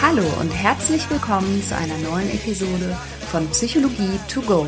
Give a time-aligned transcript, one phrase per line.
[0.00, 2.96] Hallo und herzlich willkommen zu einer neuen Episode
[3.30, 4.66] von Psychologie to go.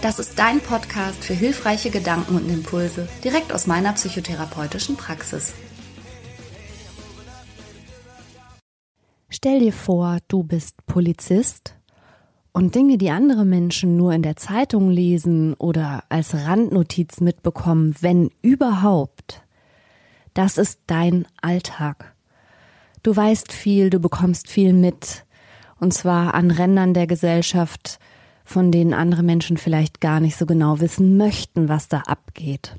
[0.00, 5.52] Das ist dein Podcast für hilfreiche Gedanken und Impulse direkt aus meiner psychotherapeutischen Praxis.
[9.28, 11.74] Stell dir vor, du bist Polizist
[12.58, 18.32] und Dinge, die andere Menschen nur in der Zeitung lesen oder als Randnotiz mitbekommen, wenn
[18.42, 19.42] überhaupt,
[20.34, 22.16] das ist dein Alltag.
[23.04, 25.24] Du weißt viel, du bekommst viel mit,
[25.78, 28.00] und zwar an Rändern der Gesellschaft,
[28.44, 32.74] von denen andere Menschen vielleicht gar nicht so genau wissen möchten, was da abgeht.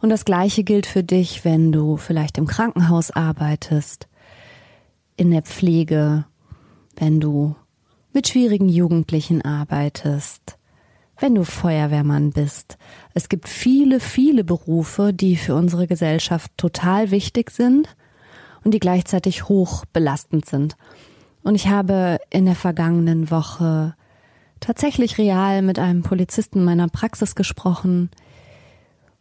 [0.00, 4.08] Und das Gleiche gilt für dich, wenn du vielleicht im Krankenhaus arbeitest,
[5.18, 6.24] in der Pflege,
[6.96, 7.54] wenn du
[8.18, 10.58] mit schwierigen Jugendlichen arbeitest,
[11.20, 12.76] wenn du Feuerwehrmann bist.
[13.14, 17.94] Es gibt viele, viele Berufe, die für unsere Gesellschaft total wichtig sind
[18.64, 20.76] und die gleichzeitig hoch belastend sind.
[21.44, 23.94] Und ich habe in der vergangenen Woche
[24.58, 28.10] tatsächlich real mit einem Polizisten meiner Praxis gesprochen,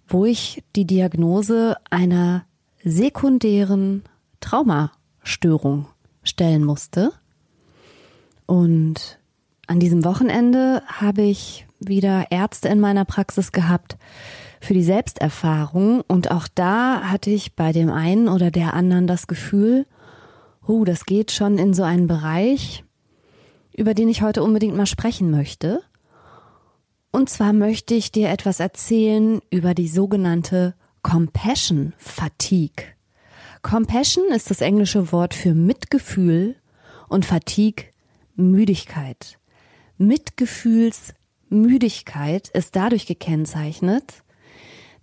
[0.08, 2.46] wo ich die Diagnose einer
[2.84, 4.06] sekundären
[4.40, 5.86] Traumastörung
[6.24, 7.14] stellen musste.
[8.48, 9.20] Und
[9.68, 13.98] an diesem Wochenende habe ich wieder Ärzte in meiner Praxis gehabt
[14.60, 16.02] für die Selbsterfahrung.
[16.08, 19.86] Und auch da hatte ich bei dem einen oder der anderen das Gefühl,
[20.66, 22.84] oh, das geht schon in so einen Bereich,
[23.76, 25.82] über den ich heute unbedingt mal sprechen möchte.
[27.12, 32.86] Und zwar möchte ich dir etwas erzählen über die sogenannte Compassion Fatigue.
[33.62, 36.56] Compassion ist das englische Wort für Mitgefühl
[37.08, 37.86] und Fatigue
[38.38, 39.40] Müdigkeit.
[39.98, 44.24] Mitgefühlsmüdigkeit ist dadurch gekennzeichnet,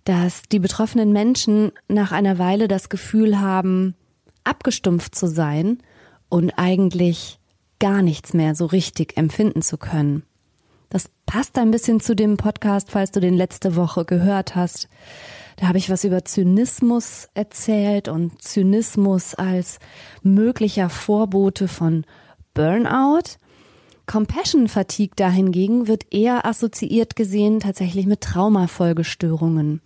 [0.05, 3.95] dass die betroffenen Menschen nach einer Weile das Gefühl haben,
[4.43, 5.79] abgestumpft zu sein
[6.29, 7.39] und eigentlich
[7.79, 10.23] gar nichts mehr so richtig empfinden zu können.
[10.89, 14.87] Das passt ein bisschen zu dem Podcast, falls du den letzte Woche gehört hast.
[15.57, 19.79] Da habe ich was über Zynismus erzählt und Zynismus als
[20.21, 22.05] möglicher Vorbote von
[22.55, 23.37] Burnout.
[24.07, 29.81] Compassion Fatigue dahingegen wird eher assoziiert gesehen tatsächlich mit Traumafolgestörungen.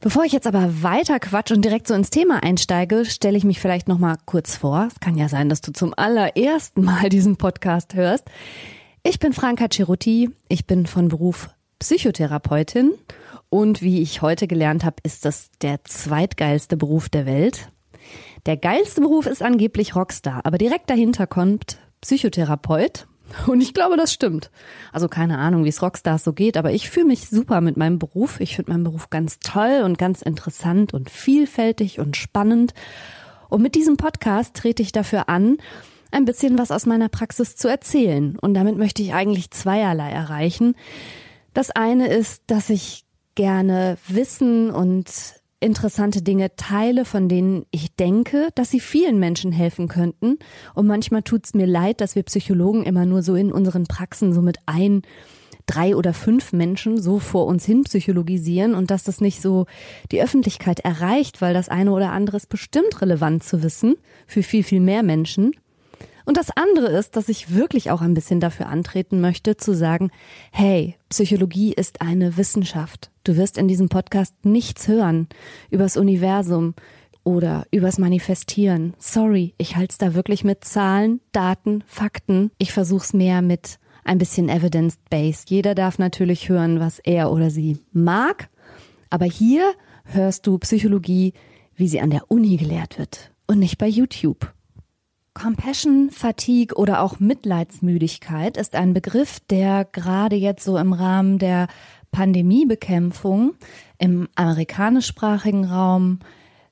[0.00, 3.60] Bevor ich jetzt aber weiter quatsch und direkt so ins Thema einsteige, stelle ich mich
[3.60, 4.88] vielleicht noch mal kurz vor.
[4.90, 8.24] Es kann ja sein, dass du zum allerersten Mal diesen Podcast hörst.
[9.02, 10.30] Ich bin Franka Cerutti.
[10.48, 11.50] Ich bin von Beruf
[11.80, 12.92] Psychotherapeutin
[13.50, 17.70] und wie ich heute gelernt habe, ist das der zweitgeilste Beruf der Welt.
[18.48, 23.06] Der geilste Beruf ist angeblich Rockstar, aber direkt dahinter kommt Psychotherapeut
[23.46, 24.50] und ich glaube, das stimmt.
[24.90, 27.98] Also keine Ahnung, wie es Rockstars so geht, aber ich fühle mich super mit meinem
[27.98, 28.40] Beruf.
[28.40, 32.72] Ich finde meinen Beruf ganz toll und ganz interessant und vielfältig und spannend.
[33.50, 35.58] Und mit diesem Podcast trete ich dafür an,
[36.10, 38.38] ein bisschen was aus meiner Praxis zu erzählen.
[38.38, 40.74] Und damit möchte ich eigentlich zweierlei erreichen.
[41.52, 43.04] Das eine ist, dass ich
[43.34, 49.88] gerne Wissen und interessante Dinge teile, von denen ich denke, dass sie vielen Menschen helfen
[49.88, 50.38] könnten.
[50.74, 54.32] Und manchmal tut es mir leid, dass wir Psychologen immer nur so in unseren Praxen
[54.32, 55.02] so mit ein,
[55.66, 59.66] drei oder fünf Menschen so vor uns hin psychologisieren und dass das nicht so
[60.10, 64.62] die Öffentlichkeit erreicht, weil das eine oder andere ist bestimmt relevant zu wissen für viel,
[64.62, 65.52] viel mehr Menschen.
[66.24, 70.10] Und das andere ist, dass ich wirklich auch ein bisschen dafür antreten möchte, zu sagen,
[70.52, 73.10] hey, Psychologie ist eine Wissenschaft.
[73.28, 75.28] Du wirst in diesem Podcast nichts hören
[75.70, 76.72] übers Universum
[77.24, 78.94] oder übers Manifestieren.
[78.96, 82.52] Sorry, ich halte es da wirklich mit Zahlen, Daten, Fakten.
[82.56, 85.50] Ich versuche es mehr mit ein bisschen evidence-based.
[85.50, 88.48] Jeder darf natürlich hören, was er oder sie mag.
[89.10, 89.74] Aber hier
[90.04, 91.34] hörst du Psychologie,
[91.76, 94.54] wie sie an der Uni gelehrt wird und nicht bei YouTube.
[95.34, 101.68] Compassion Fatigue oder auch Mitleidsmüdigkeit ist ein Begriff, der gerade jetzt so im Rahmen der
[102.10, 103.54] Pandemiebekämpfung
[103.98, 106.20] im amerikanischsprachigen Raum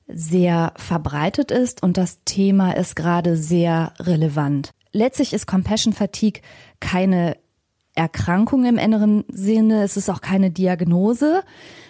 [0.07, 4.71] sehr verbreitet ist und das Thema ist gerade sehr relevant.
[4.93, 6.41] Letztlich ist Compassion Fatigue
[6.79, 7.37] keine
[7.93, 11.43] Erkrankung im inneren Sinne, es ist auch keine Diagnose,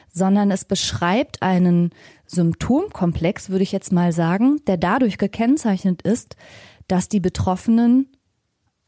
[0.10, 1.92] sondern es beschreibt einen
[2.25, 6.36] Symptomkomplex, würde ich jetzt mal sagen, der dadurch gekennzeichnet ist,
[6.88, 8.10] dass die Betroffenen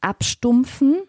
[0.01, 1.01] abstumpfen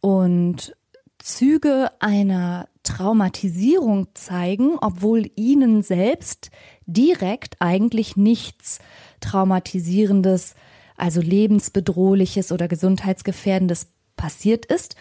[0.00, 0.76] und
[1.18, 6.50] Züge einer Traumatisierung zeigen, obwohl ihnen selbst
[6.86, 8.80] direkt eigentlich nichts
[9.20, 10.54] Traumatisierendes,
[10.96, 14.96] also lebensbedrohliches oder gesundheitsgefährdendes passiert ist.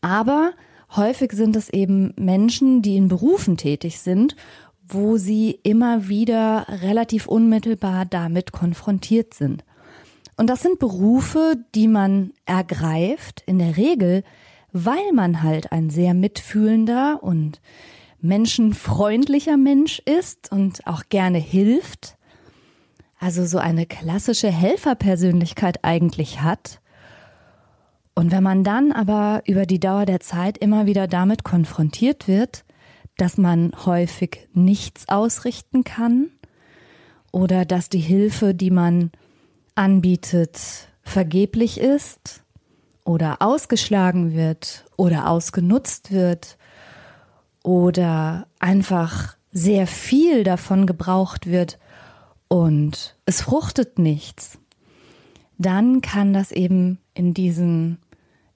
[0.00, 0.52] Aber
[0.94, 4.36] häufig sind es eben Menschen, die in Berufen tätig sind,
[4.86, 9.64] wo sie immer wieder relativ unmittelbar damit konfrontiert sind.
[10.36, 14.24] Und das sind Berufe, die man ergreift, in der Regel,
[14.72, 17.60] weil man halt ein sehr mitfühlender und
[18.20, 22.16] menschenfreundlicher Mensch ist und auch gerne hilft.
[23.18, 26.80] Also so eine klassische Helferpersönlichkeit eigentlich hat.
[28.14, 32.64] Und wenn man dann aber über die Dauer der Zeit immer wieder damit konfrontiert wird,
[33.16, 36.30] dass man häufig nichts ausrichten kann
[37.30, 39.12] oder dass die Hilfe, die man
[39.74, 40.58] anbietet,
[41.02, 42.41] vergeblich ist
[43.04, 46.56] oder ausgeschlagen wird oder ausgenutzt wird
[47.62, 51.78] oder einfach sehr viel davon gebraucht wird
[52.48, 54.58] und es fruchtet nichts,
[55.58, 57.98] dann kann das eben in diesen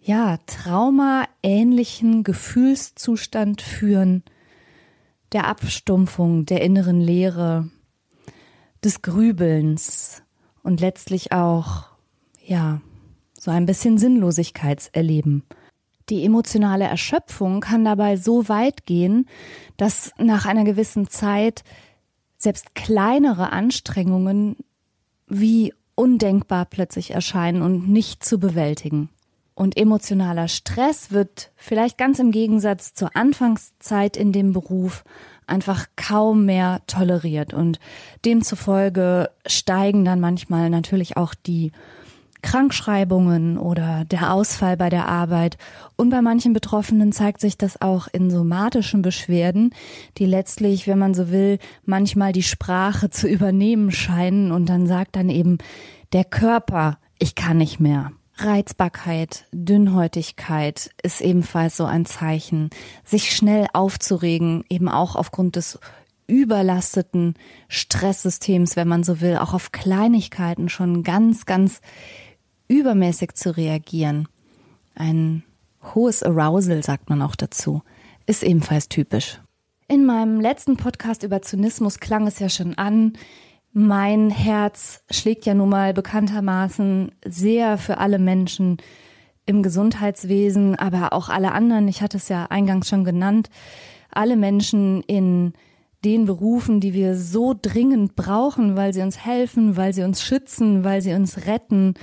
[0.01, 4.23] ja, traumaähnlichen Gefühlszustand führen,
[5.33, 7.69] der Abstumpfung, der inneren Leere,
[8.85, 10.23] des Grübelns
[10.63, 11.87] und letztlich auch,
[12.45, 12.81] ja,
[13.47, 15.45] so ein bisschen Sinnlosigkeitserleben.
[16.09, 19.29] Die emotionale Erschöpfung kann dabei so weit gehen,
[19.77, 21.63] dass nach einer gewissen Zeit
[22.39, 24.57] selbst kleinere Anstrengungen
[25.29, 29.11] wie undenkbar plötzlich erscheinen und nicht zu bewältigen.
[29.55, 35.05] Und emotionaler Stress wird vielleicht ganz im Gegensatz zur Anfangszeit in dem Beruf
[35.47, 37.55] einfach kaum mehr toleriert.
[37.55, 37.79] Und
[38.25, 41.71] demzufolge steigen dann manchmal natürlich auch die
[42.47, 45.59] Krankschreibungen oder der Ausfall bei der Arbeit.
[45.97, 49.75] Und bei manchen Betroffenen zeigt sich das auch in somatischen Beschwerden,
[50.17, 54.53] die letztlich, wenn man so will, manchmal die Sprache zu übernehmen scheinen.
[54.53, 55.59] Und dann sagt dann eben
[56.13, 58.13] der Körper, ich kann nicht mehr.
[58.37, 62.71] Reizbarkeit, Dünnhäutigkeit ist ebenfalls so ein Zeichen.
[63.03, 65.81] Sich schnell aufzuregen, eben auch aufgrund des
[66.29, 67.35] überlasteten
[67.69, 71.81] Stresssystems, wenn man so will, auch auf Kleinigkeiten schon ganz, ganz
[72.69, 74.29] übermäßig zu reagieren.
[74.95, 75.43] Ein
[75.95, 77.83] hohes Arousal, sagt man auch dazu,
[78.27, 79.41] ist ebenfalls typisch.
[79.89, 83.13] In meinem letzten Podcast über Zynismus klang es ja schon an,
[83.79, 88.79] mein Herz schlägt ja nun mal bekanntermaßen sehr für alle Menschen
[89.45, 91.87] im Gesundheitswesen, aber auch alle anderen.
[91.87, 93.51] Ich hatte es ja eingangs schon genannt.
[94.11, 95.53] Alle Menschen in
[96.07, 100.83] den Berufen, die wir so dringend brauchen, weil sie uns helfen, weil sie uns schützen,
[100.83, 101.95] weil sie uns retten.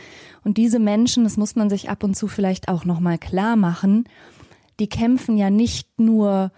[0.43, 4.05] Und diese Menschen, das muss man sich ab und zu vielleicht auch nochmal klar machen,
[4.79, 6.51] die kämpfen ja nicht nur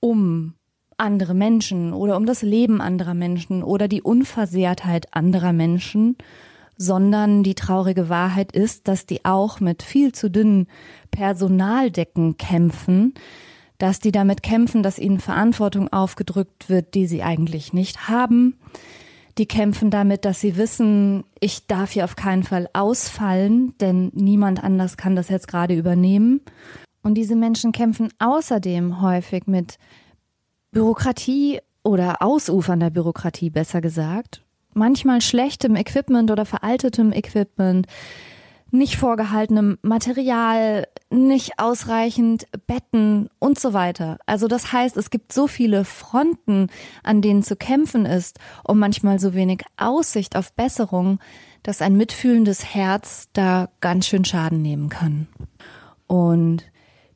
[0.00, 0.54] um
[0.96, 6.16] andere Menschen oder um das Leben anderer Menschen oder die Unversehrtheit anderer Menschen,
[6.76, 10.66] sondern die traurige Wahrheit ist, dass die auch mit viel zu dünnen
[11.10, 13.14] Personaldecken kämpfen,
[13.78, 18.58] dass die damit kämpfen, dass ihnen Verantwortung aufgedrückt wird, die sie eigentlich nicht haben.
[19.38, 24.62] Die kämpfen damit, dass sie wissen, ich darf hier auf keinen Fall ausfallen, denn niemand
[24.62, 26.42] anders kann das jetzt gerade übernehmen.
[27.02, 29.78] Und diese Menschen kämpfen außerdem häufig mit
[30.70, 34.42] Bürokratie oder ausufernder Bürokratie besser gesagt,
[34.74, 37.86] manchmal schlechtem Equipment oder veraltetem Equipment,
[38.70, 44.18] nicht vorgehaltenem Material, nicht ausreichend Betten und so weiter.
[44.26, 46.68] Also das heißt, es gibt so viele Fronten,
[47.02, 51.18] an denen zu kämpfen ist und manchmal so wenig Aussicht auf Besserung,
[51.62, 55.28] dass ein mitfühlendes Herz da ganz schön Schaden nehmen kann.
[56.06, 56.64] Und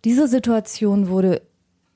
[0.05, 1.43] diese Situation wurde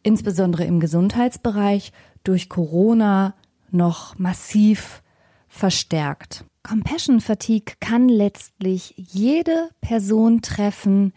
[0.02, 1.92] insbesondere im Gesundheitsbereich
[2.25, 3.35] durch Corona
[3.71, 5.02] noch massiv
[5.49, 6.45] verstärkt.
[6.62, 11.12] Compassion Fatigue kann letztlich jede Person treffen,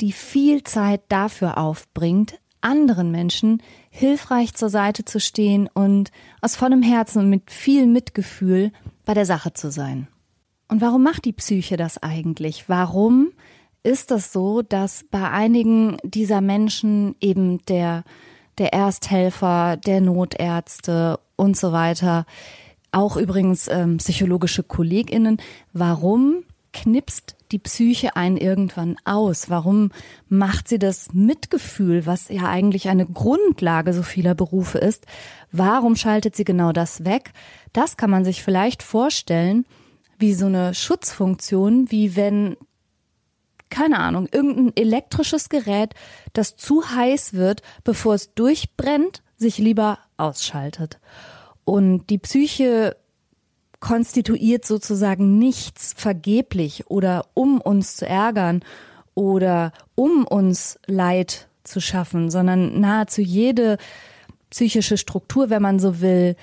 [0.00, 6.82] die viel Zeit dafür aufbringt, anderen Menschen hilfreich zur Seite zu stehen und aus vollem
[6.82, 8.72] Herzen und mit viel Mitgefühl
[9.04, 10.08] bei der Sache zu sein.
[10.68, 12.68] Und warum macht die Psyche das eigentlich?
[12.68, 13.32] Warum
[13.82, 18.04] ist das so, dass bei einigen dieser Menschen eben der,
[18.58, 22.26] der Ersthelfer, der Notärzte und so weiter,
[22.92, 25.38] auch übrigens ähm, psychologische KollegInnen,
[25.72, 29.50] warum knipst die Psyche einen irgendwann aus?
[29.50, 29.90] Warum
[30.28, 35.06] macht sie das Mitgefühl, was ja eigentlich eine Grundlage so vieler Berufe ist?
[35.50, 37.32] Warum schaltet sie genau das weg?
[37.72, 39.66] Das kann man sich vielleicht vorstellen
[40.18, 42.56] wie so eine Schutzfunktion, wie wenn
[43.72, 45.94] keine Ahnung, irgendein elektrisches Gerät,
[46.34, 51.00] das zu heiß wird, bevor es durchbrennt, sich lieber ausschaltet.
[51.64, 52.96] Und die Psyche
[53.82, 58.60] konstituiert sozusagen nichts vergeblich oder um uns zu ärgern
[59.14, 63.76] oder um uns Leid zu schaffen, sondern nahezu jede
[64.50, 66.36] psychische Struktur, wenn man so will,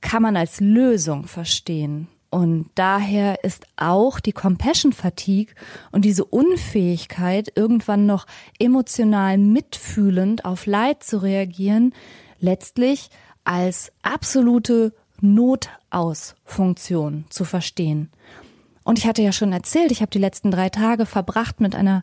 [0.00, 2.06] kann man als Lösung verstehen.
[2.30, 5.54] Und daher ist auch die Compassion Fatigue
[5.90, 8.26] und diese Unfähigkeit, irgendwann noch
[8.60, 11.92] emotional mitfühlend auf Leid zu reagieren,
[12.38, 13.10] letztlich
[13.42, 18.10] als absolute Notausfunktion zu verstehen.
[18.84, 22.02] Und ich hatte ja schon erzählt, ich habe die letzten drei Tage verbracht mit einer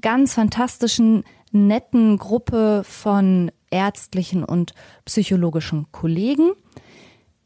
[0.00, 4.74] ganz fantastischen, netten Gruppe von ärztlichen und
[5.04, 6.52] psychologischen Kollegen.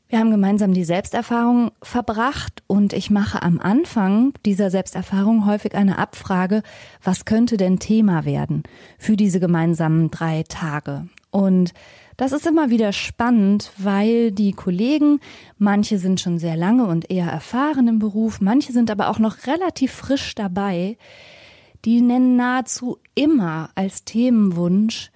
[0.08, 5.96] Wir haben gemeinsam die Selbsterfahrung verbracht und ich mache am Anfang dieser Selbsterfahrung häufig eine
[5.96, 6.62] Abfrage,
[7.02, 8.62] was könnte denn Thema werden
[8.98, 11.06] für diese gemeinsamen drei Tage.
[11.30, 11.72] Und
[12.22, 15.18] das ist immer wieder spannend, weil die Kollegen,
[15.58, 19.48] manche sind schon sehr lange und eher erfahren im Beruf, manche sind aber auch noch
[19.48, 20.96] relativ frisch dabei,
[21.84, 25.10] die nennen nahezu immer als Themenwunsch,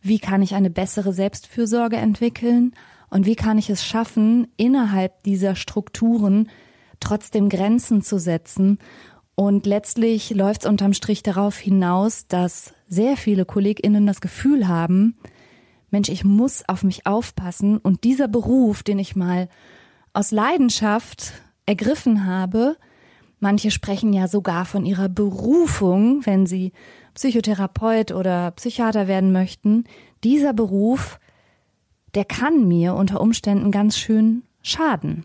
[0.00, 2.76] wie kann ich eine bessere Selbstfürsorge entwickeln
[3.10, 6.48] und wie kann ich es schaffen, innerhalb dieser Strukturen
[7.00, 8.78] trotzdem Grenzen zu setzen.
[9.34, 15.16] Und letztlich läuft es unterm Strich darauf hinaus, dass sehr viele Kolleginnen das Gefühl haben,
[15.96, 19.48] Mensch, ich muss auf mich aufpassen und dieser Beruf, den ich mal
[20.12, 21.32] aus Leidenschaft
[21.64, 22.76] ergriffen habe,
[23.40, 26.74] manche sprechen ja sogar von ihrer Berufung, wenn sie
[27.14, 29.84] Psychotherapeut oder Psychiater werden möchten,
[30.22, 31.18] dieser Beruf
[32.14, 35.24] der kann mir unter Umständen ganz schön schaden.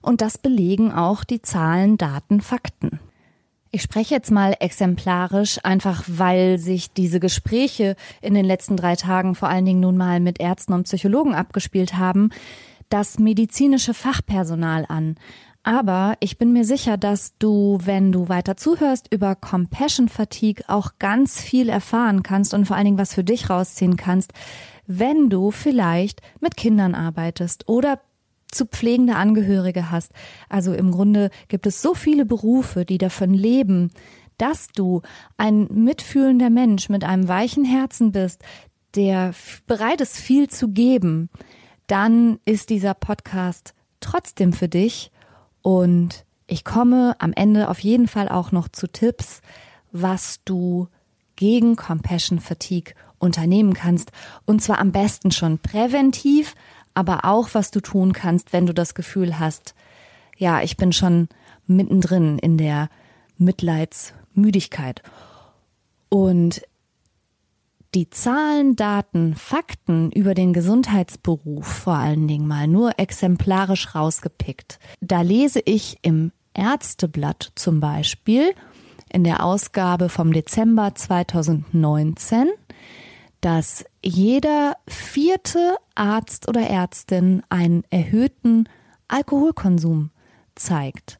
[0.00, 3.00] Und das belegen auch die Zahlen, Daten, Fakten.
[3.74, 9.34] Ich spreche jetzt mal exemplarisch, einfach weil sich diese Gespräche in den letzten drei Tagen
[9.34, 12.30] vor allen Dingen nun mal mit Ärzten und Psychologen abgespielt haben,
[12.88, 15.16] das medizinische Fachpersonal an.
[15.64, 20.92] Aber ich bin mir sicher, dass du, wenn du weiter zuhörst, über Compassion Fatigue auch
[21.00, 24.32] ganz viel erfahren kannst und vor allen Dingen was für dich rausziehen kannst,
[24.86, 27.98] wenn du vielleicht mit Kindern arbeitest oder
[28.54, 30.12] zu pflegende Angehörige hast.
[30.48, 33.90] Also im Grunde gibt es so viele Berufe, die davon leben,
[34.38, 35.02] dass du
[35.36, 38.42] ein mitfühlender Mensch mit einem weichen Herzen bist,
[38.94, 39.34] der
[39.66, 41.28] bereit ist, viel zu geben,
[41.86, 45.10] dann ist dieser Podcast trotzdem für dich
[45.62, 49.40] und ich komme am Ende auf jeden Fall auch noch zu Tipps,
[49.92, 50.88] was du
[51.36, 54.12] gegen Compassion Fatigue unternehmen kannst.
[54.44, 56.54] Und zwar am besten schon präventiv,
[56.94, 59.74] aber auch was du tun kannst, wenn du das Gefühl hast,
[60.36, 61.28] ja, ich bin schon
[61.66, 62.88] mittendrin in der
[63.38, 65.02] Mitleidsmüdigkeit.
[66.08, 66.62] Und
[67.94, 74.80] die Zahlen, Daten, Fakten über den Gesundheitsberuf vor allen Dingen mal nur exemplarisch rausgepickt.
[75.00, 78.52] Da lese ich im Ärzteblatt zum Beispiel
[79.08, 82.48] in der Ausgabe vom Dezember 2019,
[83.40, 88.68] dass jeder vierte Arzt oder Ärztin einen erhöhten
[89.08, 90.10] Alkoholkonsum
[90.54, 91.18] zeigt.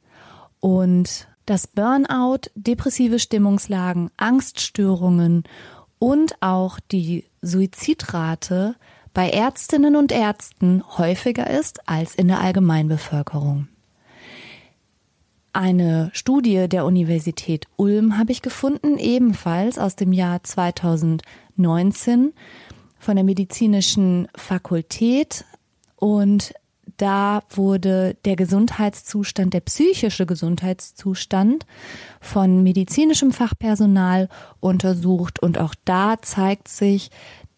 [0.60, 5.44] Und dass Burnout, depressive Stimmungslagen, Angststörungen
[5.98, 8.76] und auch die Suizidrate
[9.14, 13.68] bei Ärztinnen und Ärzten häufiger ist als in der Allgemeinbevölkerung.
[15.52, 22.32] Eine Studie der Universität Ulm habe ich gefunden, ebenfalls aus dem Jahr 2019
[23.04, 25.44] von der medizinischen Fakultät
[25.96, 26.54] und
[26.96, 31.66] da wurde der Gesundheitszustand, der psychische Gesundheitszustand
[32.20, 34.28] von medizinischem Fachpersonal
[34.61, 37.11] untersucht und auch da zeigt sich,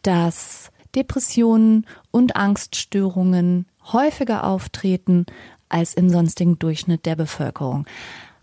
[0.02, 5.26] dass Depressionen und Angststörungen häufiger auftreten
[5.68, 7.86] als im sonstigen Durchschnitt der Bevölkerung.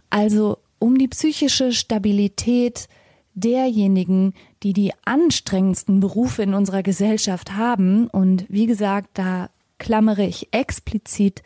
[0.09, 2.87] Also um die psychische Stabilität
[3.33, 4.33] derjenigen,
[4.63, 8.07] die die anstrengendsten Berufe in unserer Gesellschaft haben.
[8.07, 11.43] Und wie gesagt, da klammere ich explizit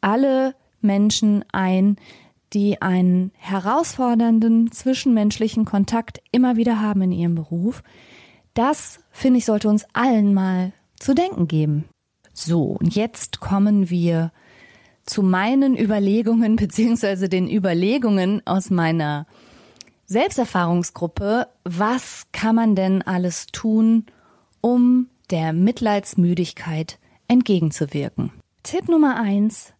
[0.00, 1.96] alle Menschen ein,
[2.52, 7.82] die einen herausfordernden zwischenmenschlichen Kontakt immer wieder haben in ihrem Beruf.
[8.54, 11.84] Das, finde ich, sollte uns allen mal zu denken geben.
[12.32, 14.32] So, und jetzt kommen wir
[15.04, 19.26] zu meinen Überlegungen beziehungsweise den Überlegungen aus meiner
[20.06, 24.06] Selbsterfahrungsgruppe, was kann man denn alles tun,
[24.60, 26.98] um der Mitleidsmüdigkeit
[27.28, 28.32] entgegenzuwirken?
[28.62, 29.72] Tipp Nummer eins: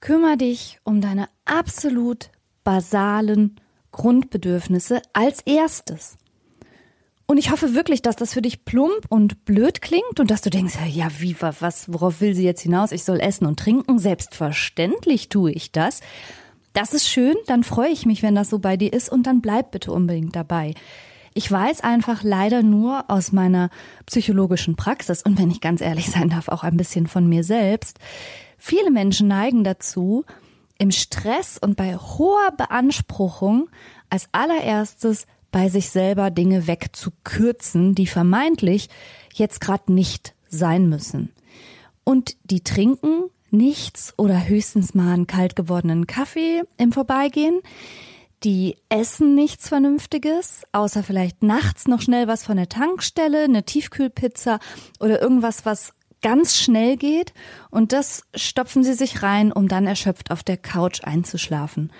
[0.00, 2.30] Kümmer dich um deine absolut
[2.64, 3.56] basalen
[3.90, 6.16] Grundbedürfnisse als erstes.
[7.26, 10.50] Und ich hoffe wirklich, dass das für dich plump und blöd klingt und dass du
[10.50, 12.90] denkst, ja, wie, was, worauf will sie jetzt hinaus?
[12.90, 14.00] Ich soll essen und trinken.
[14.00, 16.00] Selbstverständlich tue ich das.
[16.72, 19.40] Das ist schön, dann freue ich mich, wenn das so bei dir ist und dann
[19.40, 20.74] bleib bitte unbedingt dabei.
[21.34, 23.70] Ich weiß einfach leider nur aus meiner
[24.06, 27.98] psychologischen Praxis und wenn ich ganz ehrlich sein darf, auch ein bisschen von mir selbst.
[28.58, 30.24] Viele Menschen neigen dazu,
[30.78, 33.68] im Stress und bei hoher Beanspruchung
[34.08, 38.88] als allererstes bei sich selber Dinge wegzukürzen, die vermeintlich
[39.34, 41.32] jetzt gerade nicht sein müssen.
[42.04, 47.60] Und die trinken nichts oder höchstens mal einen kalt gewordenen Kaffee im Vorbeigehen.
[48.42, 54.58] Die essen nichts Vernünftiges, außer vielleicht nachts noch schnell was von der Tankstelle, eine Tiefkühlpizza
[54.98, 55.92] oder irgendwas, was
[56.22, 57.34] ganz schnell geht.
[57.70, 61.92] Und das stopfen sie sich rein, um dann erschöpft auf der Couch einzuschlafen.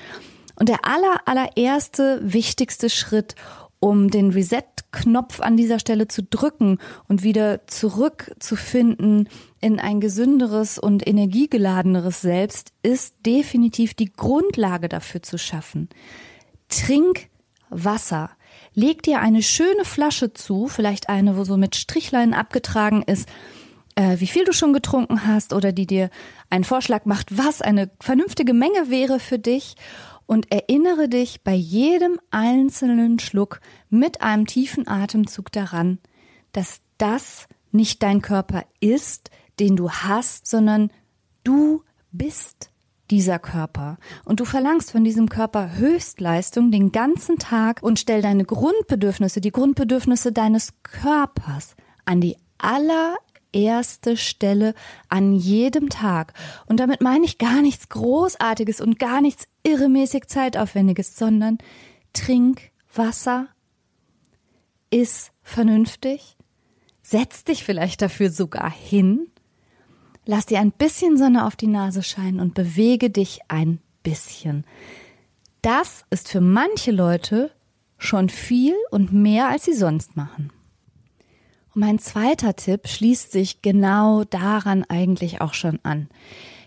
[0.56, 3.34] Und der aller, allererste wichtigste Schritt,
[3.80, 9.28] um den Reset-Knopf an dieser Stelle zu drücken und wieder zurückzufinden
[9.60, 15.88] in ein gesünderes und energiegeladeneres Selbst, ist definitiv die Grundlage dafür zu schaffen.
[16.68, 17.28] Trink
[17.70, 18.30] Wasser.
[18.74, 23.28] Leg dir eine schöne Flasche zu, vielleicht eine, wo so mit Strichlein abgetragen ist,
[23.94, 26.10] äh, wie viel du schon getrunken hast oder die dir
[26.50, 29.74] einen Vorschlag macht, was eine vernünftige Menge wäre für dich
[30.30, 35.98] und erinnere dich bei jedem einzelnen Schluck mit einem tiefen Atemzug daran,
[36.52, 40.92] dass das nicht dein Körper ist, den du hast, sondern
[41.42, 41.82] du
[42.12, 42.70] bist
[43.10, 43.98] dieser Körper.
[44.24, 49.50] Und du verlangst von diesem Körper Höchstleistung den ganzen Tag und stell deine Grundbedürfnisse, die
[49.50, 53.16] Grundbedürfnisse deines Körpers an die aller
[53.52, 54.74] erste Stelle
[55.08, 56.34] an jedem Tag.
[56.66, 61.58] Und damit meine ich gar nichts Großartiges und gar nichts irremäßig Zeitaufwendiges, sondern
[62.12, 63.48] trink Wasser,
[64.90, 66.36] iss vernünftig,
[67.02, 69.28] setz dich vielleicht dafür sogar hin,
[70.26, 74.64] lass dir ein bisschen Sonne auf die Nase scheinen und bewege dich ein bisschen.
[75.62, 77.52] Das ist für manche Leute
[77.98, 80.52] schon viel und mehr, als sie sonst machen.
[81.74, 86.08] Und mein zweiter Tipp schließt sich genau daran eigentlich auch schon an.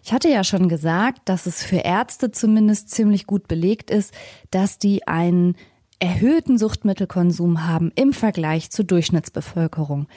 [0.03, 4.13] Ich hatte ja schon gesagt, dass es für Ärzte zumindest ziemlich gut belegt ist,
[4.51, 5.55] dass die einen
[5.99, 10.07] erhöhten Suchtmittelkonsum haben im Vergleich zur Durchschnittsbevölkerung.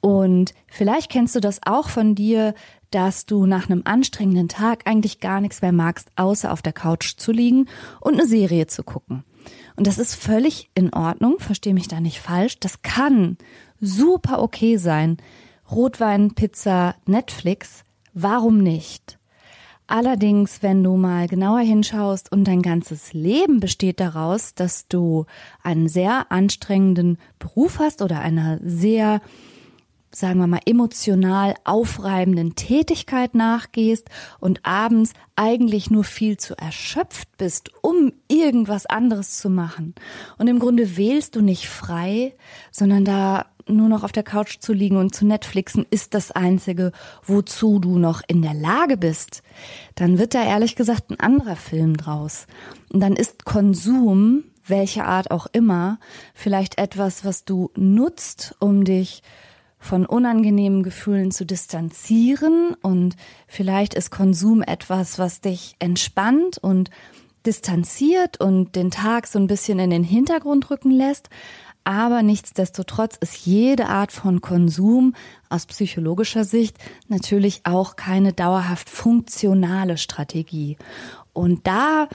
[0.00, 2.54] Und vielleicht kennst du das auch von dir,
[2.90, 7.16] dass du nach einem anstrengenden Tag eigentlich gar nichts mehr magst, außer auf der Couch
[7.18, 7.68] zu liegen
[8.00, 9.24] und eine Serie zu gucken.
[9.76, 12.58] Und das ist völlig in Ordnung, verstehe mich da nicht falsch.
[12.58, 13.36] Das kann
[13.80, 15.18] super okay sein.
[15.70, 19.18] Rotwein, Pizza, Netflix, warum nicht?
[19.86, 25.26] Allerdings, wenn du mal genauer hinschaust und dein ganzes Leben besteht daraus, dass du
[25.64, 29.20] einen sehr anstrengenden Beruf hast oder einer sehr
[30.12, 34.08] sagen wir mal, emotional aufreibenden Tätigkeit nachgehst
[34.40, 39.94] und abends eigentlich nur viel zu erschöpft bist, um irgendwas anderes zu machen.
[40.36, 42.34] Und im Grunde wählst du nicht frei,
[42.72, 46.92] sondern da nur noch auf der Couch zu liegen und zu Netflixen ist das Einzige,
[47.24, 49.42] wozu du noch in der Lage bist,
[49.94, 52.46] dann wird da ehrlich gesagt ein anderer Film draus.
[52.92, 55.98] Und dann ist Konsum, welche Art auch immer,
[56.34, 59.22] vielleicht etwas, was du nutzt, um dich
[59.78, 66.90] von unangenehmen Gefühlen zu distanzieren und vielleicht ist Konsum etwas, was dich entspannt und
[67.46, 71.30] distanziert und den Tag so ein bisschen in den Hintergrund rücken lässt.
[71.90, 75.12] Aber nichtsdestotrotz ist jede Art von Konsum
[75.48, 80.76] aus psychologischer Sicht natürlich auch keine dauerhaft funktionale Strategie.
[81.32, 82.08] Und da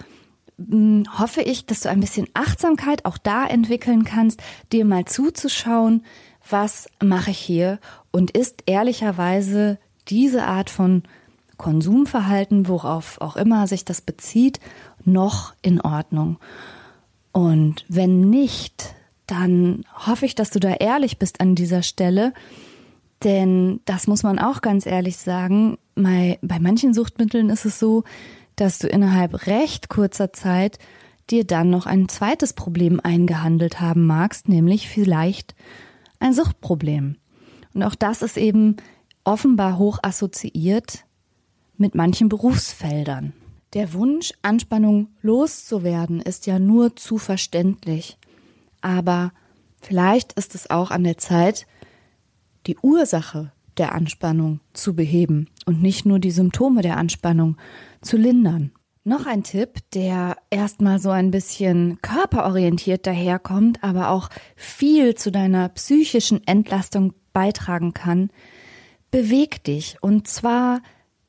[0.57, 6.05] hm, hoffe ich, dass du ein bisschen Achtsamkeit auch da entwickeln kannst, dir mal zuzuschauen,
[6.49, 7.79] was mache ich hier
[8.11, 11.03] und ist ehrlicherweise diese Art von
[11.57, 14.61] Konsumverhalten, worauf auch immer sich das bezieht,
[15.03, 16.37] noch in Ordnung.
[17.33, 18.95] Und wenn nicht,
[19.27, 22.33] dann hoffe ich, dass du da ehrlich bist an dieser Stelle.
[23.23, 28.03] Denn das muss man auch ganz ehrlich sagen, bei, manchen Suchtmitteln ist es so,
[28.55, 30.79] dass du innerhalb recht kurzer Zeit
[31.29, 35.55] dir dann noch ein zweites Problem eingehandelt haben magst, nämlich vielleicht
[36.19, 37.17] ein Suchtproblem.
[37.73, 38.77] Und auch das ist eben
[39.23, 41.05] offenbar hoch assoziiert
[41.77, 43.33] mit manchen Berufsfeldern.
[43.73, 48.17] Der Wunsch, Anspannung loszuwerden, ist ja nur zu verständlich.
[48.85, 49.31] Aber
[49.81, 51.65] vielleicht ist es auch an der Zeit,
[52.67, 57.57] die Ursache der Anspannung zu beheben und nicht nur die Symptome der Anspannung
[58.01, 58.71] zu lindern.
[59.03, 65.69] Noch ein Tipp, der erstmal so ein bisschen körperorientiert daherkommt, aber auch viel zu deiner
[65.69, 68.29] psychischen Entlastung beitragen kann.
[69.09, 69.97] Beweg dich.
[70.01, 70.81] Und zwar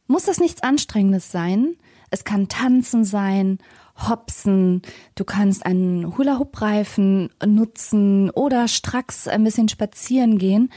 [0.07, 1.75] muss das nichts Anstrengendes sein,
[2.11, 3.59] Es kann Tanzen sein,
[3.97, 4.83] Hopsen,
[5.15, 10.71] du kannst einen Hula-Hoop-Reifen nutzen oder stracks ein bisschen spazieren gehen.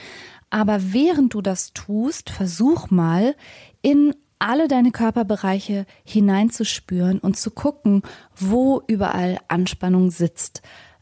[0.50, 3.36] Aber während du das tust, versuch mal
[3.82, 8.02] in alle deine Körperbereiche hineinzuspüren und zu gucken,
[8.36, 10.62] wo überall Anspannung sitzt.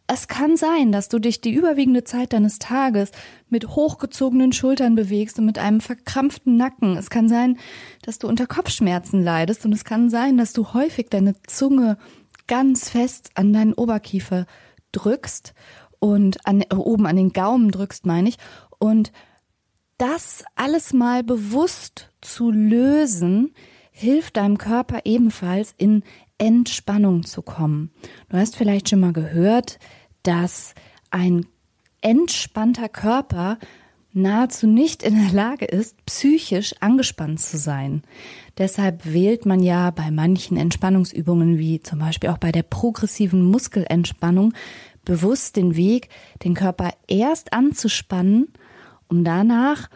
[0.10, 3.12] Es kann sein, dass du dich die überwiegende Zeit deines Tages
[3.50, 6.96] mit hochgezogenen Schultern bewegst und mit einem verkrampften Nacken.
[6.96, 7.58] Es kann sein,
[8.04, 11.98] dass du unter Kopfschmerzen leidest und es kann sein, dass du häufig deine Zunge
[12.48, 14.46] ganz fest an deinen Oberkiefer
[14.94, 15.54] drückst
[16.00, 18.38] und an, oben an den Gaumen drückst, meine ich.
[18.80, 19.12] Und
[19.98, 23.54] das alles mal bewusst zu lösen,
[23.92, 26.04] hilft deinem Körper ebenfalls in
[26.38, 27.92] Entspannung zu kommen.
[28.30, 29.80] Du hast vielleicht schon mal gehört,
[30.24, 30.74] dass
[31.10, 31.46] ein
[32.02, 33.58] entspannter Körper
[34.14, 38.02] nahezu nicht in der Lage ist, psychisch angespannt zu sein.
[38.58, 44.54] Deshalb wählt man ja bei manchen Entspannungsübungen, wie zum Beispiel auch bei der progressiven Muskelentspannung,
[45.06, 46.10] bewusst den Weg,
[46.44, 48.50] den Körper erst anzuspannen,
[49.08, 49.90] um danach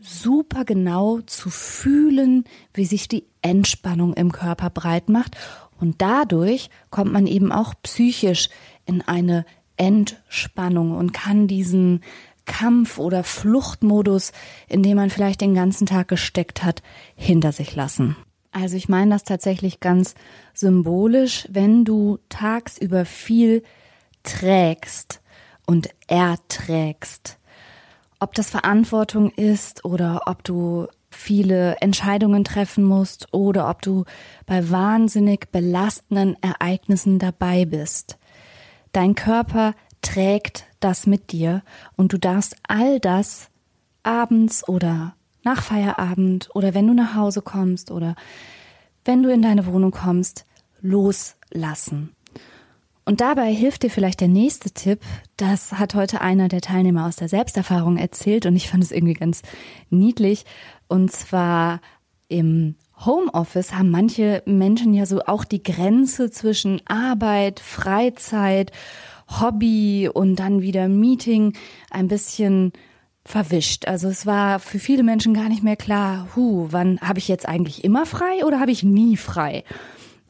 [0.00, 5.36] super genau zu fühlen, wie sich die Entspannung im Körper breit macht.
[5.82, 8.50] Und dadurch kommt man eben auch psychisch
[8.86, 9.44] in eine
[9.76, 12.02] Entspannung und kann diesen
[12.44, 14.30] Kampf- oder Fluchtmodus,
[14.68, 16.84] in dem man vielleicht den ganzen Tag gesteckt hat,
[17.16, 18.14] hinter sich lassen.
[18.52, 20.14] Also ich meine das tatsächlich ganz
[20.54, 23.64] symbolisch, wenn du tagsüber viel
[24.22, 25.20] trägst
[25.66, 27.40] und erträgst.
[28.20, 34.04] Ob das Verantwortung ist oder ob du viele Entscheidungen treffen musst oder ob du
[34.46, 38.18] bei wahnsinnig belastenden Ereignissen dabei bist.
[38.92, 41.62] Dein Körper trägt das mit dir
[41.96, 43.48] und du darfst all das
[44.02, 48.14] abends oder nach Feierabend oder wenn du nach Hause kommst oder
[49.04, 50.44] wenn du in deine Wohnung kommst,
[50.80, 52.14] loslassen.
[53.04, 55.00] Und dabei hilft dir vielleicht der nächste Tipp.
[55.36, 59.14] Das hat heute einer der Teilnehmer aus der Selbsterfahrung erzählt und ich fand es irgendwie
[59.14, 59.42] ganz
[59.90, 60.44] niedlich.
[60.86, 61.80] Und zwar
[62.28, 68.70] im Homeoffice haben manche Menschen ja so auch die Grenze zwischen Arbeit, Freizeit
[69.40, 71.54] Hobby und dann wieder Meeting
[71.90, 72.72] ein bisschen
[73.24, 73.86] verwischt.
[73.86, 77.48] Also es war für viele Menschen gar nicht mehr klar, hu, wann habe ich jetzt
[77.48, 79.64] eigentlich immer frei oder habe ich nie frei?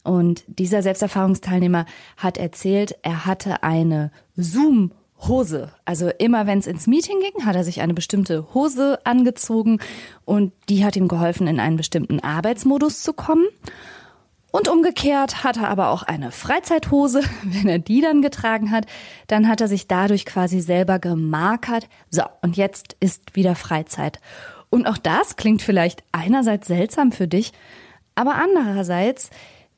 [0.03, 1.87] Und dieser Selbsterfahrungsteilnehmer
[2.17, 4.93] hat erzählt, er hatte eine Zoom
[5.29, 5.71] Hose.
[5.85, 9.79] Also immer wenn es ins Meeting ging, hat er sich eine bestimmte Hose angezogen
[10.25, 13.47] und die hat ihm geholfen, in einen bestimmten Arbeitsmodus zu kommen.
[14.51, 17.23] Und umgekehrt hat er aber auch eine Freizeithose.
[17.43, 18.87] Wenn er die dann getragen hat,
[19.27, 21.89] dann hat er sich dadurch quasi selber gemarkert.
[22.11, 24.21] So, und jetzt ist wieder Freizeit.
[24.69, 27.53] Und auch das klingt vielleicht einerseits seltsam für dich,
[28.15, 29.31] aber andererseits,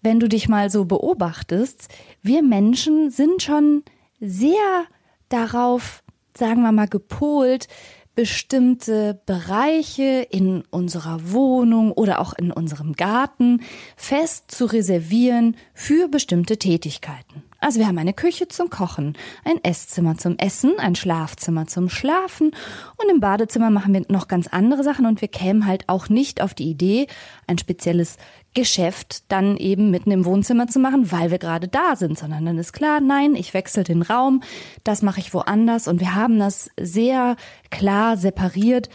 [0.05, 1.89] wenn du dich mal so beobachtest,
[2.23, 3.83] wir Menschen sind schon
[4.21, 4.85] sehr
[5.31, 6.05] darauf,
[6.37, 7.67] sagen wir mal, gepolt,
[8.15, 13.63] bestimmte Bereiche in unserer Wohnung oder auch in unserem Garten
[13.97, 17.43] fest zu reservieren für bestimmte Tätigkeiten.
[17.65, 22.51] Also wir haben eine Küche zum Kochen, ein Esszimmer zum Essen, ein Schlafzimmer zum Schlafen
[22.99, 26.43] und im Badezimmer machen wir noch ganz andere Sachen und wir kämen halt auch nicht
[26.43, 27.07] auf die Idee,
[27.47, 28.19] ein spezielles
[28.53, 32.59] Geschäft dann eben mitten im Wohnzimmer zu machen, weil wir gerade da sind, sondern dann
[32.59, 34.43] ist klar, nein, ich wechsle den Raum,
[34.85, 37.35] das mache ich woanders und wir haben das sehr
[37.71, 38.91] klar separiert,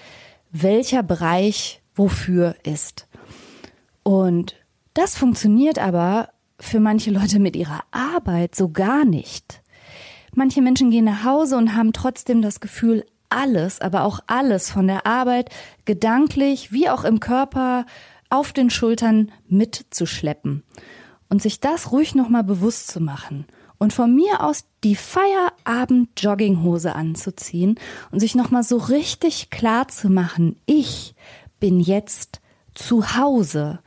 [0.51, 3.07] welcher Bereich wofür ist.
[4.03, 4.53] Und
[4.93, 6.29] das funktioniert aber
[6.59, 9.61] für manche Leute mit ihrer Arbeit so gar nicht.
[10.33, 14.87] Manche Menschen gehen nach Hause und haben trotzdem das Gefühl, alles, aber auch alles von
[14.87, 15.49] der Arbeit
[15.85, 17.85] gedanklich wie auch im Körper
[18.29, 20.63] auf den Schultern mitzuschleppen
[21.29, 23.45] und sich das ruhig nochmal bewusst zu machen
[23.77, 27.79] und von mir aus die Feierabend-Jogginghose anzuziehen
[28.11, 31.15] und sich nochmal so richtig klar zu machen, ich
[31.59, 32.41] bin jetzt
[32.75, 33.79] zu Hause.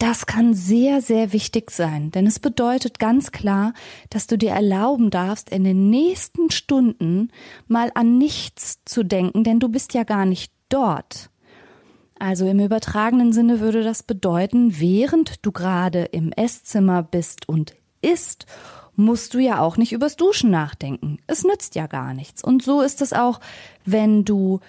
[0.00, 3.74] Das kann sehr, sehr wichtig sein, denn es bedeutet ganz klar,
[4.08, 7.30] dass du dir erlauben darfst, in den nächsten Stunden
[7.68, 11.28] mal an nichts zu denken, denn du bist ja gar nicht dort.
[12.18, 18.46] Also im übertragenen Sinne würde das bedeuten, während du gerade im Esszimmer bist und isst,
[18.96, 21.18] musst du ja auch nicht übers Duschen nachdenken.
[21.26, 22.42] Es nützt ja gar nichts.
[22.42, 23.38] Und so ist es auch,
[23.84, 24.60] wenn du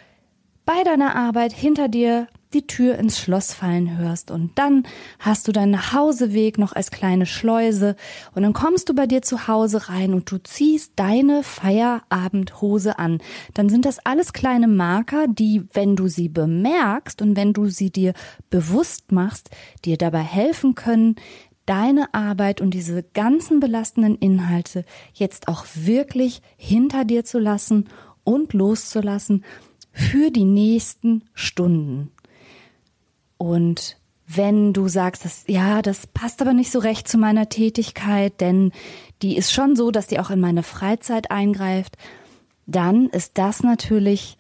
[0.65, 4.83] bei deiner Arbeit hinter dir die Tür ins Schloss fallen hörst und dann
[5.19, 7.95] hast du deinen Nachhauseweg noch als kleine Schleuse
[8.35, 13.19] und dann kommst du bei dir zu Hause rein und du ziehst deine Feierabendhose an.
[13.53, 17.89] Dann sind das alles kleine Marker, die, wenn du sie bemerkst und wenn du sie
[17.89, 18.13] dir
[18.49, 19.49] bewusst machst,
[19.85, 21.15] dir dabei helfen können,
[21.65, 24.83] deine Arbeit und diese ganzen belastenden Inhalte
[25.13, 27.87] jetzt auch wirklich hinter dir zu lassen
[28.23, 29.43] und loszulassen
[29.91, 32.11] für die nächsten Stunden.
[33.41, 38.39] Und wenn du sagst, dass, ja, das passt aber nicht so recht zu meiner Tätigkeit,
[38.39, 38.71] denn
[39.23, 41.97] die ist schon so, dass die auch in meine Freizeit eingreift,
[42.67, 44.38] dann ist das natürlich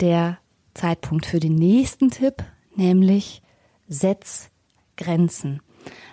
[0.00, 0.38] der
[0.74, 2.42] Zeitpunkt für den nächsten Tipp,
[2.74, 3.40] nämlich
[3.86, 4.50] setz
[4.96, 5.62] Grenzen.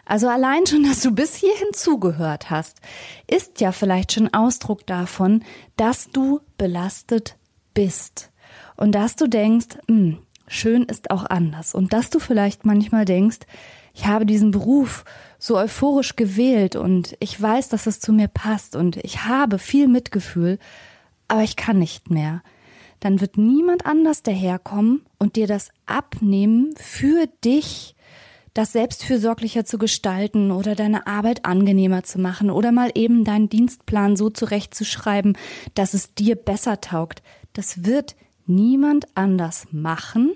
[0.05, 2.81] Also allein schon, dass du bis hierhin zugehört hast,
[3.25, 5.43] ist ja vielleicht schon Ausdruck davon,
[5.75, 7.35] dass du belastet
[7.73, 8.31] bist
[8.77, 10.17] und dass du denkst, mh, hm,
[10.51, 13.39] schön ist auch anders und dass du vielleicht manchmal denkst,
[13.93, 15.03] ich habe diesen Beruf
[15.39, 19.87] so euphorisch gewählt und ich weiß, dass es zu mir passt und ich habe viel
[19.87, 20.59] Mitgefühl,
[21.27, 22.43] aber ich kann nicht mehr.
[22.99, 27.95] Dann wird niemand anders daherkommen und dir das abnehmen für dich,
[28.53, 34.17] das selbstfürsorglicher zu gestalten oder deine Arbeit angenehmer zu machen oder mal eben deinen Dienstplan
[34.17, 35.37] so zurechtzuschreiben,
[35.73, 37.23] dass es dir besser taugt.
[37.53, 38.15] Das wird
[38.55, 40.33] niemand anders machen,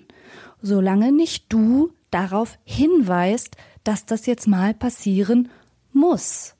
[0.61, 5.49] solange nicht du darauf hinweist, dass das jetzt mal passieren
[5.93, 6.55] muss.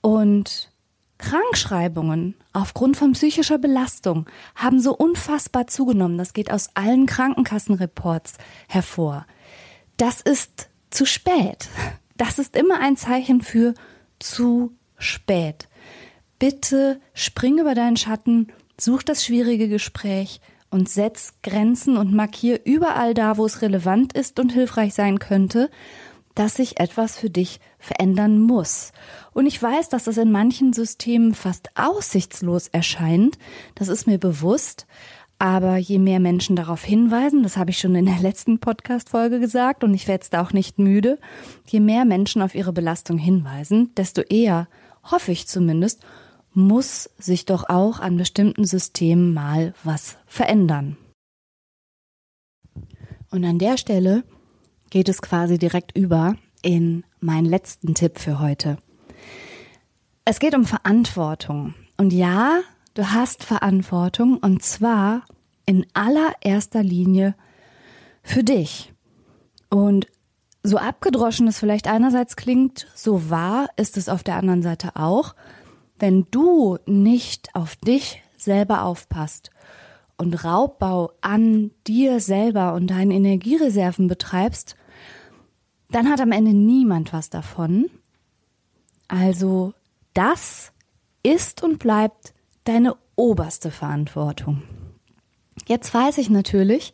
[0.00, 0.70] Und
[1.18, 6.18] Krankschreibungen aufgrund von psychischer Belastung haben so unfassbar zugenommen.
[6.18, 8.34] Das geht aus allen Krankenkassenreports
[8.68, 9.26] hervor.
[9.96, 11.68] Das ist zu spät.
[12.16, 13.74] Das ist immer ein Zeichen für
[14.18, 15.68] zu spät.
[16.38, 23.14] Bitte spring über deinen Schatten, such das schwierige Gespräch und setz Grenzen und markier überall
[23.14, 25.70] da, wo es relevant ist und hilfreich sein könnte,
[26.34, 28.92] dass sich etwas für dich verändern muss.
[29.32, 33.38] Und ich weiß, dass das in manchen Systemen fast aussichtslos erscheint.
[33.74, 34.86] Das ist mir bewusst.
[35.38, 39.84] Aber je mehr Menschen darauf hinweisen, das habe ich schon in der letzten Podcast-Folge gesagt
[39.84, 41.18] und ich werde es da auch nicht müde,
[41.66, 44.66] je mehr Menschen auf ihre Belastung hinweisen, desto eher,
[45.02, 46.00] hoffe ich zumindest,
[46.56, 50.96] muss sich doch auch an bestimmten Systemen mal was verändern.
[53.30, 54.24] Und an der Stelle
[54.88, 58.78] geht es quasi direkt über in meinen letzten Tipp für heute.
[60.24, 61.74] Es geht um Verantwortung.
[61.98, 62.60] Und ja,
[62.94, 65.24] du hast Verantwortung und zwar
[65.66, 67.34] in allererster Linie
[68.22, 68.94] für dich.
[69.68, 70.06] Und
[70.62, 75.34] so abgedroschen es vielleicht einerseits klingt, so wahr ist es auf der anderen Seite auch
[75.98, 79.50] wenn du nicht auf dich selber aufpasst
[80.16, 84.76] und Raubbau an dir selber und deinen Energiereserven betreibst,
[85.90, 87.90] dann hat am Ende niemand was davon.
[89.08, 89.74] Also
[90.14, 90.72] das
[91.22, 94.62] ist und bleibt deine oberste Verantwortung.
[95.66, 96.92] Jetzt weiß ich natürlich,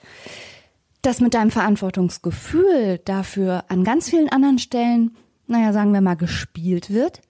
[1.03, 6.91] dass mit deinem Verantwortungsgefühl dafür an ganz vielen anderen Stellen, naja, sagen wir mal, gespielt
[6.91, 7.21] wird.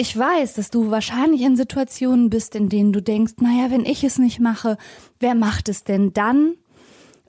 [0.00, 4.02] Ich weiß, dass du wahrscheinlich in Situationen bist, in denen du denkst, naja, wenn ich
[4.02, 4.78] es nicht mache,
[5.18, 6.54] wer macht es denn dann?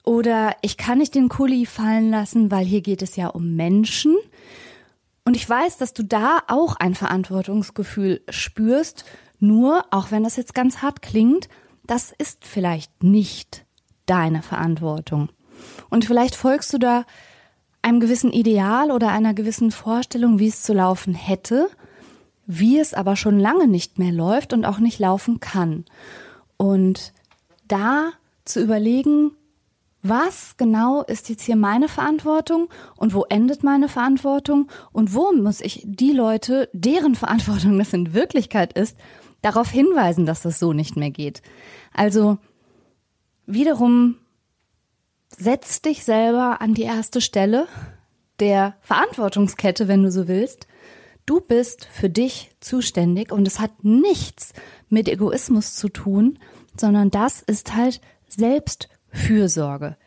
[0.05, 4.15] Oder ich kann nicht den Kuli fallen lassen, weil hier geht es ja um Menschen.
[5.25, 9.03] Und ich weiß, dass du da auch ein Verantwortungsgefühl spürst.
[9.41, 11.49] Nur, auch wenn das jetzt ganz hart klingt,
[11.85, 13.65] das ist vielleicht nicht
[14.05, 15.27] deine Verantwortung.
[15.89, 17.03] Und vielleicht folgst du da
[17.81, 21.67] einem gewissen Ideal oder einer gewissen Vorstellung, wie es zu laufen hätte
[22.45, 25.85] wie es aber schon lange nicht mehr läuft und auch nicht laufen kann.
[26.57, 27.13] Und
[27.67, 28.11] da
[28.45, 29.31] zu überlegen,
[30.03, 35.61] was genau ist jetzt hier meine Verantwortung und wo endet meine Verantwortung und wo muss
[35.61, 38.97] ich die Leute, deren Verantwortung das in Wirklichkeit ist,
[39.41, 41.41] darauf hinweisen, dass das so nicht mehr geht.
[41.93, 42.37] Also
[43.45, 44.15] wiederum
[45.29, 47.67] setz dich selber an die erste Stelle
[48.39, 50.67] der Verantwortungskette, wenn du so willst,
[51.25, 54.53] Du bist für dich zuständig und es hat nichts
[54.89, 56.39] mit Egoismus zu tun,
[56.79, 59.97] sondern das ist halt Selbstfürsorge.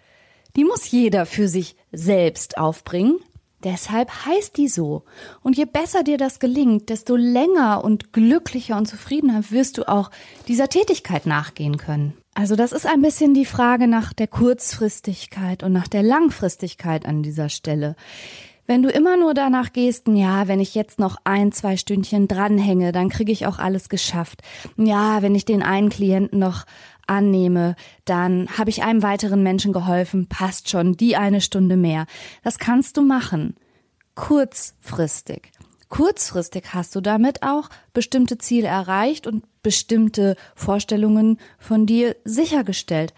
[0.57, 3.18] Die muss jeder für sich selbst aufbringen.
[3.64, 5.05] Deshalb heißt die so.
[5.42, 10.11] Und je besser dir das gelingt, desto länger und glücklicher und zufriedener wirst du auch
[10.48, 12.12] dieser Tätigkeit nachgehen können.
[12.35, 17.22] Also das ist ein bisschen die Frage nach der Kurzfristigkeit und nach der Langfristigkeit an
[17.22, 17.96] dieser Stelle.
[18.66, 22.92] Wenn du immer nur danach gehst, ja, wenn ich jetzt noch ein, zwei Stündchen dranhänge,
[22.92, 24.42] dann kriege ich auch alles geschafft.
[24.77, 26.64] Ja, wenn ich den einen Klienten noch
[27.07, 32.07] annehme, dann habe ich einem weiteren Menschen geholfen, passt schon, die eine Stunde mehr.
[32.42, 33.57] Das kannst du machen.
[34.14, 35.53] Kurzfristig.
[35.90, 43.12] Kurzfristig hast du damit auch bestimmte Ziele erreicht und bestimmte Vorstellungen von dir sichergestellt.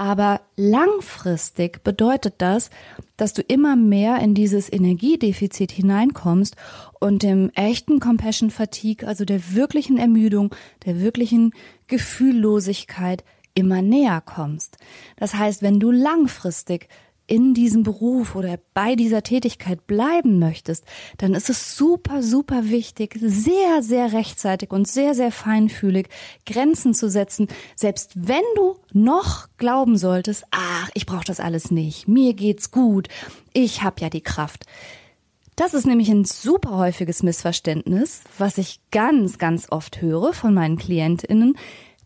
[0.00, 2.70] Aber langfristig bedeutet das,
[3.18, 6.56] dass du immer mehr in dieses Energiedefizit hineinkommst
[7.00, 10.54] und dem echten Compassion Fatigue, also der wirklichen Ermüdung,
[10.86, 11.52] der wirklichen
[11.86, 14.78] Gefühllosigkeit immer näher kommst.
[15.18, 16.88] Das heißt, wenn du langfristig
[17.30, 20.84] in diesem Beruf oder bei dieser Tätigkeit bleiben möchtest,
[21.16, 26.08] dann ist es super, super wichtig, sehr, sehr rechtzeitig und sehr, sehr feinfühlig
[26.44, 32.08] Grenzen zu setzen, selbst wenn du noch glauben solltest, ach, ich brauche das alles nicht,
[32.08, 33.06] mir geht's gut,
[33.52, 34.66] ich habe ja die Kraft.
[35.54, 40.78] Das ist nämlich ein super häufiges Missverständnis, was ich ganz, ganz oft höre von meinen
[40.78, 41.56] Klientinnen,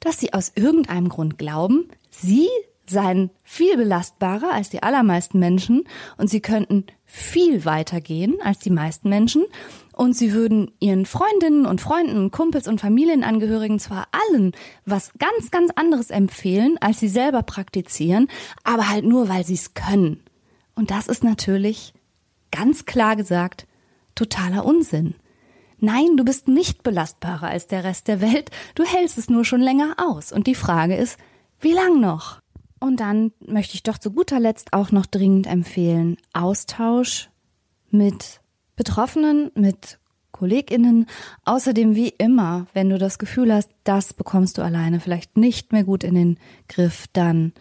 [0.01, 2.49] dass sie aus irgendeinem Grund glauben, sie
[2.87, 5.85] seien viel belastbarer als die allermeisten Menschen
[6.17, 9.45] und sie könnten viel weiter gehen als die meisten Menschen
[9.93, 14.53] und sie würden ihren Freundinnen und Freunden und Kumpels und Familienangehörigen zwar allen
[14.85, 18.29] was ganz, ganz anderes empfehlen, als sie selber praktizieren,
[18.65, 20.23] aber halt nur, weil sie es können.
[20.75, 21.95] Und das ist natürlich,
[22.51, 23.67] ganz klar gesagt,
[24.15, 25.15] totaler Unsinn.
[25.79, 29.61] Nein, du bist nicht belastbarer als der Rest der Welt, du hältst es nur schon
[29.61, 30.33] länger aus.
[30.33, 31.19] Und die Frage ist,
[31.61, 32.41] wie lang noch?
[32.81, 37.31] Und dann möchte ich doch zu guter Letzt auch noch dringend empfehlen, Austausch
[37.91, 38.41] mit
[38.77, 39.99] Betroffenen, mit
[40.33, 41.07] KollegInnen.
[41.45, 45.85] Außerdem wie immer, wenn du das Gefühl hast, das bekommst du alleine vielleicht nicht mehr
[45.85, 47.53] gut in den Griff, dann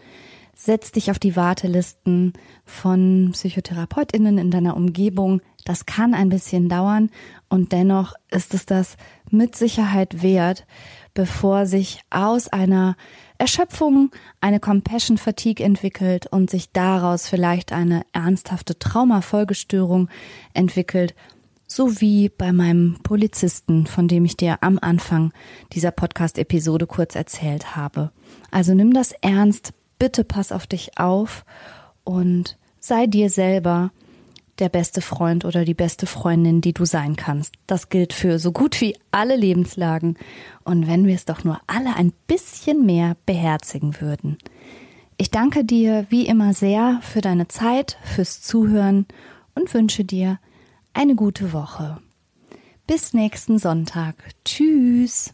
[0.56, 2.32] setz dich auf die Wartelisten
[2.64, 5.40] von PsychotherapeutInnen in deiner Umgebung.
[5.64, 7.10] Das kann ein bisschen dauern
[7.48, 8.96] und dennoch ist es das
[9.30, 10.66] mit Sicherheit wert,
[11.14, 12.96] bevor sich aus einer
[13.38, 20.08] Erschöpfung eine Compassion Fatigue entwickelt und sich daraus vielleicht eine ernsthafte Traumafolgestörung
[20.52, 21.14] entwickelt,
[21.66, 25.32] so wie bei meinem Polizisten, von dem ich dir am Anfang
[25.72, 28.12] dieser Podcast-Episode kurz erzählt habe.
[28.50, 31.44] Also nimm das ernst, bitte pass auf dich auf
[32.04, 33.90] und sei dir selber
[34.58, 37.54] der beste Freund oder die beste Freundin, die du sein kannst.
[37.66, 40.16] Das gilt für so gut wie alle Lebenslagen.
[40.64, 44.38] Und wenn wir es doch nur alle ein bisschen mehr beherzigen würden.
[45.16, 49.06] Ich danke dir wie immer sehr für deine Zeit, fürs Zuhören
[49.54, 50.38] und wünsche dir
[50.92, 51.98] eine gute Woche.
[52.86, 54.14] Bis nächsten Sonntag.
[54.44, 55.32] Tschüss.